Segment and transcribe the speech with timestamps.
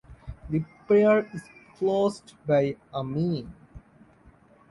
[0.49, 1.43] The prayer is
[1.77, 3.53] closed by Amen.